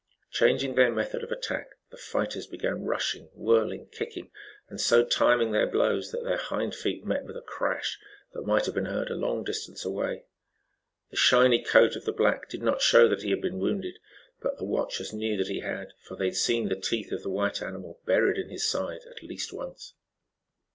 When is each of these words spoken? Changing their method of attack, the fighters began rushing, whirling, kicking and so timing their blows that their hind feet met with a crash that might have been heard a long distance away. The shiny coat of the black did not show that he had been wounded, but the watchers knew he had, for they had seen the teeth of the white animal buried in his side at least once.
Changing 0.31 0.73
their 0.73 0.91
method 0.91 1.23
of 1.23 1.31
attack, 1.31 1.75
the 1.91 1.95
fighters 1.97 2.47
began 2.47 2.85
rushing, 2.85 3.25
whirling, 3.35 3.85
kicking 3.91 4.31
and 4.67 4.81
so 4.81 5.05
timing 5.05 5.51
their 5.51 5.67
blows 5.67 6.09
that 6.11 6.23
their 6.23 6.37
hind 6.37 6.73
feet 6.73 7.05
met 7.05 7.23
with 7.23 7.37
a 7.37 7.41
crash 7.41 7.99
that 8.33 8.41
might 8.47 8.65
have 8.65 8.73
been 8.73 8.85
heard 8.87 9.11
a 9.11 9.15
long 9.15 9.43
distance 9.43 9.85
away. 9.85 10.23
The 11.11 11.17
shiny 11.17 11.61
coat 11.63 11.95
of 11.95 12.05
the 12.05 12.13
black 12.13 12.49
did 12.49 12.63
not 12.63 12.81
show 12.81 13.07
that 13.09 13.21
he 13.21 13.29
had 13.29 13.41
been 13.43 13.59
wounded, 13.59 13.99
but 14.41 14.57
the 14.57 14.65
watchers 14.65 15.13
knew 15.13 15.37
he 15.43 15.59
had, 15.59 15.93
for 16.01 16.15
they 16.15 16.25
had 16.25 16.35
seen 16.35 16.69
the 16.69 16.75
teeth 16.75 17.11
of 17.11 17.21
the 17.21 17.29
white 17.29 17.61
animal 17.61 17.99
buried 18.07 18.39
in 18.39 18.49
his 18.49 18.67
side 18.67 19.01
at 19.07 19.21
least 19.21 19.53
once. 19.53 19.93